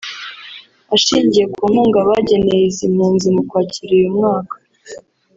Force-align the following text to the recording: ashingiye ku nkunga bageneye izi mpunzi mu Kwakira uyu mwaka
ashingiye 0.95 1.45
ku 1.53 1.61
nkunga 1.71 1.99
bageneye 2.09 2.63
izi 2.69 2.85
mpunzi 2.93 3.27
mu 3.35 3.41
Kwakira 3.49 3.91
uyu 3.99 4.09
mwaka 4.17 4.55